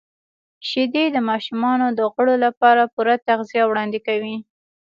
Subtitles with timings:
[0.67, 4.35] •شیدې د ماشومانو د غړو لپاره پوره تغذیه وړاندې کوي.